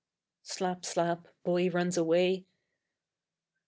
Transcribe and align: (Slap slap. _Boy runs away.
(Slap 0.41 0.83
slap. 0.83 1.27
_Boy 1.45 1.71
runs 1.71 1.95
away. 1.95 2.47